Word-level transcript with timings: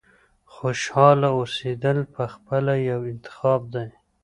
•خوشحاله 0.55 1.27
اوسېدل 1.39 1.97
پخپله 2.15 2.73
یو 2.91 3.01
انتخاب 3.11 3.61
دی. 3.73 3.89